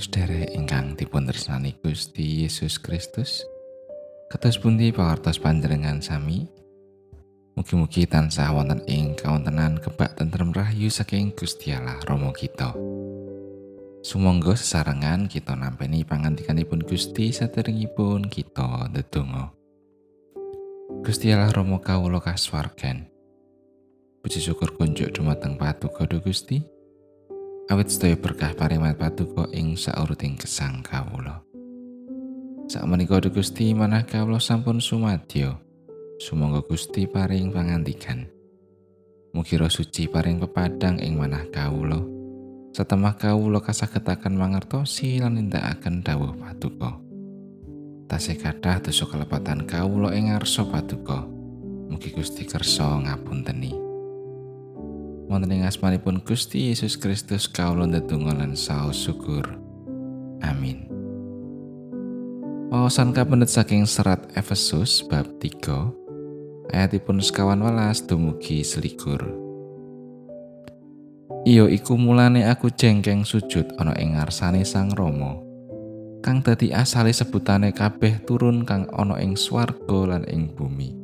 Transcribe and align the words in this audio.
tresnani 0.00 1.76
Gusti 1.84 2.48
Yesus 2.48 2.80
Kristus. 2.80 3.44
Kados 4.32 4.56
pundi 4.56 4.88
pawartos 4.96 5.36
panjenengan 5.36 6.00
sami? 6.00 6.48
Mugi-mugi 7.52 8.08
tansah 8.08 8.48
wonten 8.56 8.80
ing 8.88 9.12
kawontenan 9.12 9.76
kebak 9.76 10.16
tentrem 10.16 10.56
rahayu 10.56 10.88
saking 10.88 11.36
Gusti 11.36 11.76
Allah 11.76 12.00
Rama 12.08 12.32
kita. 12.32 12.72
Sumangga 14.00 14.56
sesarengan 14.56 15.28
kita 15.28 15.52
nampeni 15.52 16.00
pangandikanipun 16.08 16.80
Gusti 16.80 17.28
saderengipun 17.28 18.32
kita 18.32 18.88
ndedonga. 18.88 19.52
Gusti 21.04 21.28
Allah 21.28 21.52
Rama 21.52 21.76
kawula 21.76 22.24
kasuwargan. 22.24 23.04
Puji 24.24 24.40
syukur 24.40 24.72
kunjuk 24.80 25.12
dumateng 25.12 25.60
Patuko 25.60 26.08
Gusti 26.24 26.79
awit 27.70 27.86
sedaya 27.86 28.18
berkah 28.18 28.50
paringat 28.58 28.98
patuko 28.98 29.46
ing 29.54 29.78
sauruting 29.78 30.34
kesang 30.34 30.82
kawula. 30.82 31.38
Sak 32.66 32.82
Gusti 33.30 33.70
manah 33.70 34.02
kawula 34.02 34.42
sampun 34.42 34.82
sumadyo. 34.82 35.54
Sumangga 36.18 36.66
Gusti 36.66 37.06
paring 37.06 37.54
pangandikan. 37.54 38.26
Mugi 39.30 39.54
suci 39.70 40.10
paring 40.10 40.42
pepadang 40.42 40.98
ing 40.98 41.14
manah 41.14 41.46
kawula. 41.54 42.02
Setemah 42.74 43.14
kawula 43.14 43.62
kasagetaken 43.62 44.34
mangertosi 44.34 45.22
lan 45.22 45.38
nindakaken 45.38 46.02
dawuh 46.02 46.34
patuko. 46.34 46.98
Tasih 48.10 48.34
kathah 48.34 48.82
dosa 48.82 49.06
kelepatan 49.06 49.62
kawula 49.70 50.10
ing 50.10 50.34
ngarsa 50.34 50.66
patuko. 50.66 51.22
Mugi 51.86 52.10
Gusti 52.14 52.42
kersa 52.46 52.98
ngapunteni. 52.98 53.89
Wonten 55.30 55.54
ing 55.54 55.62
asmanipun 55.62 56.26
Gusti 56.26 56.74
Yesus 56.74 56.98
Kristus 56.98 57.46
kawula 57.46 57.86
ndedonga 57.86 58.34
lan 58.34 58.58
saos 58.58 58.98
syukur. 58.98 59.46
Amin. 60.42 60.90
Wawasan 62.74 63.14
kapendet 63.14 63.46
saking 63.46 63.86
serat 63.86 64.26
Efesus 64.34 65.06
bab 65.06 65.30
3 65.38 66.74
ayatipun 66.74 67.22
sekawan 67.22 67.62
welas 67.62 68.02
dumugi 68.02 68.66
selikur. 68.66 69.22
Iyo 71.46 71.70
iku 71.70 71.94
mulane 71.94 72.44
aku 72.50 72.68
jengkeng 72.68 73.22
sujud 73.22 73.70
ana 73.78 73.94
ing 73.96 74.18
ngarsane 74.18 74.66
Sang 74.66 74.92
Rama. 74.92 75.40
Kang 76.20 76.44
dadi 76.44 76.68
asale 76.74 77.16
sebutane 77.16 77.72
kabeh 77.72 78.20
turun 78.28 78.68
kang 78.68 78.84
ana 78.92 79.16
ing 79.22 79.40
swarga 79.40 80.04
lan 80.04 80.28
ing 80.28 80.52
bumi. 80.52 80.99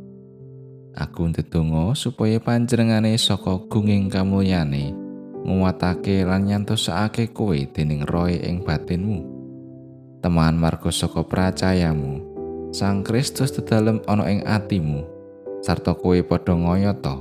Aku 0.96 1.28
ndedonga 1.28 1.92
supaya 1.92 2.40
panjenengane 2.40 3.20
saka 3.20 3.60
gunging 3.68 4.08
kamulyane 4.08 4.96
nguwatake 5.44 6.24
lan 6.24 6.48
nyantosake 6.48 7.36
kowe 7.36 7.52
dening 7.52 8.00
roe 8.08 8.32
ing 8.32 8.64
batinmu. 8.64 9.20
Teman 10.24 10.56
marga 10.56 10.88
saka 10.88 11.20
pracayamu, 11.20 12.24
Sang 12.72 13.04
Kristus 13.04 13.52
dedalem 13.52 14.00
ana 14.08 14.24
ing 14.32 14.40
atimu, 14.48 15.04
sarta 15.60 15.92
kowe 15.92 16.16
padha 16.24 16.56
ngayata 16.56 17.20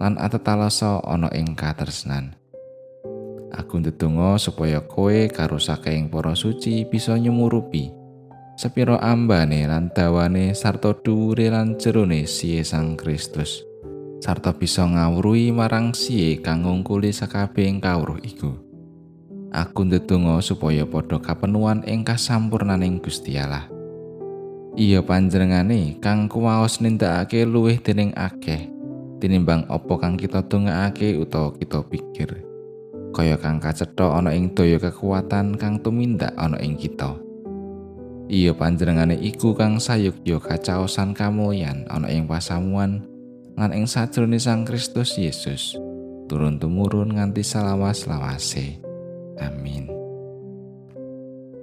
lan 0.00 0.16
atetalasa 0.16 1.04
ana 1.04 1.28
ing 1.36 1.52
katresnan. 1.52 2.32
Aku 3.52 3.84
ndedonga 3.84 4.40
supaya 4.40 4.80
kowe 4.80 5.28
karo 5.28 5.60
saking 5.60 6.08
para 6.08 6.32
suci 6.32 6.88
bisa 6.88 7.20
nyumurupi 7.20 7.99
sepiro 8.60 9.00
ambane 9.00 9.64
lan 9.64 9.88
dawane 9.88 10.52
sarta 10.52 10.92
dhuwure 10.92 11.48
lan 11.48 11.80
jerone 11.80 12.28
siye 12.28 12.60
Sang 12.60 12.92
Kristus. 12.92 13.64
Sarta 14.20 14.52
bisa 14.52 14.84
ngawruhi 14.84 15.48
marang 15.48 15.96
siye 15.96 16.44
kang 16.44 16.68
ngungkuli 16.68 17.08
sakabehing 17.08 17.80
kawruh 17.80 18.20
iku. 18.20 18.52
Aku 19.48 19.88
ndedonga 19.88 20.44
supaya 20.44 20.84
padha 20.84 21.16
kapenuan 21.16 21.80
ing 21.88 22.04
kasampurnaning 22.04 23.00
Gusti 23.00 23.40
Allah. 23.40 23.64
Iya 24.76 25.00
panjenengane 25.08 25.96
kang 25.96 26.28
kuwaos 26.28 26.84
nindakake 26.84 27.48
luwih 27.48 27.80
dening 27.80 28.12
akeh 28.12 28.68
tinimbang 29.24 29.64
apa 29.72 29.96
kang 29.96 30.20
kita 30.20 30.44
dongakake 30.44 31.16
utawa 31.16 31.56
kita 31.56 31.80
pikir. 31.88 32.44
Kaya 33.16 33.40
kang 33.40 33.56
kacetha 33.56 34.20
ana 34.20 34.36
ing 34.36 34.52
daya 34.52 34.76
kekuatan 34.76 35.56
kang 35.56 35.80
tumindak 35.80 36.36
ana 36.36 36.60
ing 36.60 36.76
kita 36.76 37.29
Iya 38.30 38.54
panjenengane 38.54 39.18
iku 39.18 39.58
kang 39.58 39.82
sayukya 39.82 40.38
kacaosan 40.38 41.18
kamulyan 41.18 41.82
ana 41.90 42.06
ing 42.06 42.30
pasamuan 42.30 43.02
lan 43.58 43.74
ing 43.74 43.90
sajroning 43.90 44.38
Sang 44.38 44.62
Kristus 44.62 45.18
Yesus 45.18 45.74
turun 46.30 46.62
tumurun 46.62 47.18
nganti 47.18 47.42
salawas-lawase. 47.42 48.78
Amin. 49.42 49.90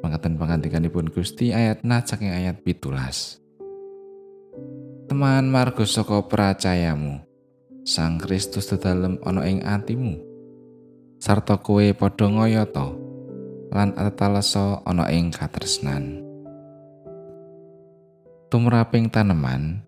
Pangkatan 0.03 0.35
pangandikanipun 0.35 1.07
Gusti 1.07 1.55
ayat 1.55 1.87
nat 1.87 2.03
saking 2.03 2.35
ayat 2.35 2.59
pitulas. 2.59 3.39
Teman 5.07 5.47
margo 5.47 5.87
saka 5.87 6.19
percayamu, 6.27 7.23
Sang 7.87 8.19
Kristus 8.19 8.67
dedalem 8.67 9.23
ana 9.23 9.47
ing 9.47 9.63
atimu. 9.63 10.19
Sarta 11.15 11.63
kowe 11.63 11.87
padha 11.95 12.27
ngayata 12.27 12.91
lan 13.71 13.95
atalasa 13.95 14.83
ana 14.83 15.07
ing 15.15 15.31
katresnan. 15.31 16.26
Tumraping 18.47 19.11
taneman 19.11 19.83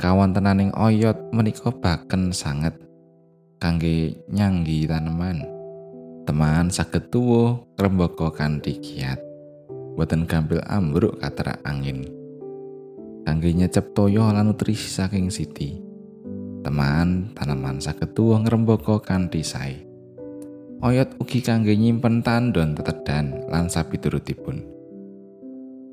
kawontenaning 0.00 0.72
oyot 0.72 1.28
menika 1.28 1.68
baken 1.68 2.32
sanget 2.32 2.72
kangge 3.60 4.16
nyanggi 4.32 4.88
taneman. 4.88 5.44
Teman 6.24 6.72
saged 6.72 7.12
tuwuh 7.12 7.68
rembaka 7.76 8.32
kanthi 8.32 8.80
kiat. 8.80 9.20
Boten 9.96 10.24
gampil 10.24 10.60
ambruk 10.64 11.20
katera 11.20 11.56
angin. 11.64 12.04
Kangge 13.28 13.52
nyecep 13.52 13.92
toyo 13.92 14.28
lan 14.32 14.48
nutrisi 14.48 14.88
saking 14.88 15.28
siti. 15.28 15.76
Teman 16.64 17.32
tanaman 17.36 17.80
saged 17.80 18.16
tuwuh 18.16 18.40
ngrembaka 18.40 19.04
kanthi 19.04 19.44
sae. 19.44 19.84
Oyot 20.80 21.16
ugi 21.20 21.44
kangge 21.44 21.76
nyimpen 21.76 22.24
tandon 22.24 22.72
tetedan 22.72 23.48
lan 23.52 23.68
sapi 23.68 23.98
turutipun 24.00 24.77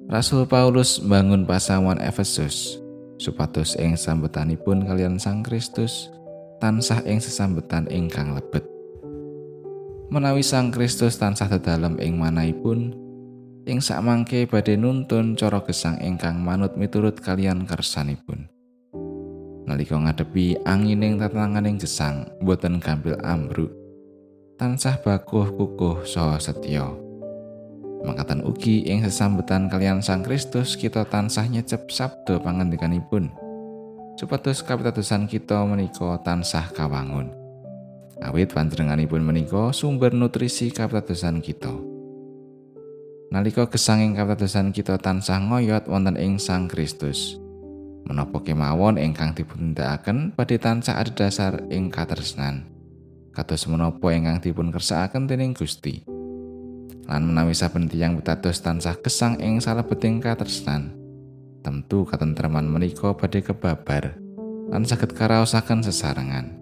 Rasul 0.05 0.45
Paulus 0.45 1.01
bangun 1.01 1.49
pasawan 1.49 1.97
Efesus 1.97 2.77
supados 3.17 3.73
ing 3.73 3.97
sambetanipun 3.97 4.85
kalian 4.85 5.17
Sang 5.17 5.41
Kristus 5.41 6.13
tansah 6.61 7.01
ing 7.09 7.17
sesambetan 7.17 7.89
ingkang 7.89 8.37
lebet. 8.37 8.61
Menawi 10.13 10.45
Sang 10.45 10.69
Kristus 10.69 11.17
tansah 11.17 11.49
dedalem 11.49 11.97
ing 11.97 12.21
manahipun 12.21 12.93
ing 13.65 13.81
sakmangke 13.81 14.45
badhe 14.45 14.77
nuntun 14.77 15.33
cara 15.33 15.57
gesang 15.65 15.97
ingkang 15.97 16.37
manut 16.37 16.77
miturut 16.77 17.17
kalian 17.17 17.65
kersanipun. 17.65 18.45
Nalika 19.65 19.97
ngadepi 19.97 20.61
angining 20.69 21.17
tatanganing 21.17 21.81
gesang 21.81 22.29
boten 22.45 22.77
gampil 22.77 23.17
ambruk 23.25 23.73
tansah 24.61 25.01
bakuh 25.01 25.49
kukuh 25.49 26.05
saha 26.05 26.37
setya. 26.37 27.04
Mangkatan 28.05 28.45
ugi 28.45 28.85
ing 28.85 29.01
sesambetan 29.01 29.65
kalian 29.65 29.97
Sang 29.97 30.21
Kristus 30.21 30.77
kita 30.77 31.09
tansah 31.09 31.49
nyecep 31.49 31.89
sabda 31.89 32.37
pangandikanipun. 32.37 33.33
Supados 34.13 34.61
kapitadosan 34.61 35.25
kita 35.25 35.65
menika 35.65 36.21
tansah 36.21 36.69
kawangun. 36.69 37.33
Awit 38.21 38.53
panjenenganipun 38.53 39.25
menika 39.25 39.73
sumber 39.73 40.13
nutrisi 40.13 40.69
kapitadosan 40.69 41.41
kita. 41.41 41.73
Nalika 43.33 43.65
gesanging 43.65 44.13
kapitadosan 44.13 44.69
kita 44.69 45.01
tansah 45.01 45.41
ngoyot 45.41 45.89
wonten 45.89 46.13
ing 46.15 46.37
Sang 46.37 46.69
Kristus. 46.69 47.41
Menapa 48.05 48.37
kemawon 48.45 49.01
ingkang 49.01 49.33
dipundhakaken 49.33 50.37
badhe 50.37 50.61
tansah 50.61 51.01
adhedhasar 51.01 51.65
ing 51.73 51.89
katresnan. 51.89 52.69
Kados 53.33 53.65
menapa 53.65 54.13
ingkang 54.13 54.45
dipun 54.45 54.69
kersakaken 54.69 55.25
dening 55.25 55.57
Gusti. 55.57 56.14
Lan 57.05 57.21
menawi 57.29 57.53
saben 57.53 57.85
tiyang 57.85 58.17
pitados 58.17 58.61
tansah 58.61 58.97
gesang 58.97 59.37
ing 59.37 59.61
salebeting 59.61 60.17
katresnan 60.17 61.05
tentu 61.65 62.05
katentreman 62.05 62.69
menika 62.69 63.17
badhe 63.17 63.41
kebabar 63.41 64.21
lan 64.69 64.85
saged 64.85 65.17
karaosaken 65.17 65.81
sesarengan. 65.81 66.53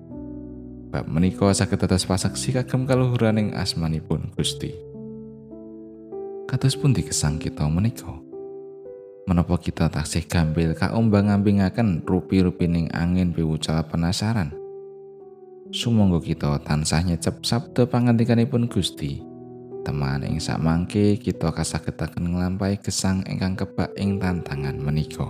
Bab 0.91 1.11
menika 1.11 1.51
saged 1.51 1.75
dados 1.75 2.07
pasaksi 2.07 2.55
kagem 2.55 2.87
kaluhuraning 2.87 3.51
asmanipun 3.51 4.31
Gusti. 4.31 4.71
Kados 6.47 6.79
pundi 6.79 7.03
gesang 7.03 7.35
kita 7.35 7.67
menika? 7.67 8.13
Menapa 9.25 9.55
kita 9.59 9.87
taksih 9.87 10.27
gampil 10.27 10.75
kaumbang-ambingaken 10.75 12.03
rupi-rupining 12.03 12.91
angin 12.91 13.31
piwucal 13.31 13.79
penasaran? 13.87 14.51
Sumangga 15.73 16.21
kita 16.21 16.59
tansah 16.61 17.01
nyecep 17.01 17.41
sabda 17.41 17.89
pangandikanipun 17.89 18.69
Gusti 18.69 19.32
teman 19.83 20.23
ing 20.23 20.39
sakmangke 20.39 21.19
kita 21.19 21.51
kasagetaken 21.51 22.33
nglampahi 22.33 22.79
gesang 22.79 23.21
ingkang 23.27 23.59
kebak 23.59 23.91
ing 23.99 24.17
tantangan 24.17 24.79
menika. 24.79 25.29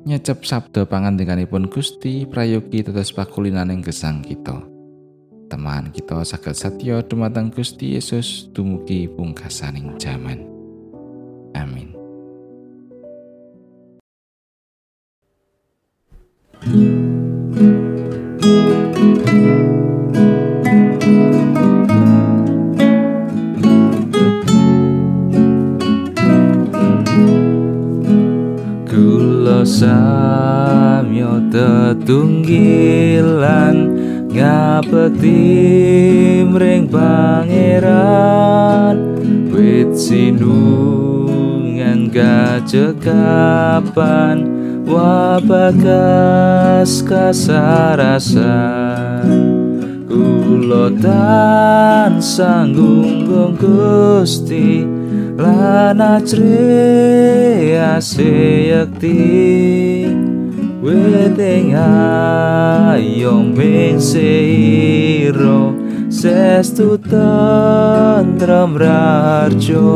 Nyecep 0.00 0.48
sabda 0.48 0.88
pangandikanipun 0.88 1.68
Gusti 1.68 2.24
prayogi 2.24 2.80
tetes 2.80 3.12
pakulinaning 3.12 3.84
gesang 3.84 4.24
kita. 4.24 4.64
Teman 5.50 5.92
kita 5.92 6.24
saged 6.24 6.56
satya 6.56 7.04
dumateng 7.04 7.52
Gusti 7.52 7.98
Yesus 7.98 8.48
dumugi 8.54 9.10
pungkasaning 9.10 9.98
jaman. 10.00 10.46
Amin. 11.52 11.92
Kula 28.90 29.62
samyo 29.62 31.38
tetunggilan 31.46 33.78
ngabekti 34.34 35.38
mring 36.42 36.90
pangeran. 36.90 38.98
Wit 39.54 39.94
sinungan 39.94 42.10
gajekapan 42.10 42.98
wabagas 44.82 46.10
kasarasan. 47.06 48.42
Kula 50.10 50.90
tan 50.98 52.18
sanggung 52.18 53.54
Gusti 53.54 54.82
lan 55.40 55.96
ajre 55.96 57.80
aseyekti 57.96 59.16
Weteng 60.84 61.72
ayong 61.76 63.56
ming 63.56 63.96
seiro 64.00 65.72
Sestu 66.12 67.00
tentram 67.00 68.76
rarjo 68.76 69.88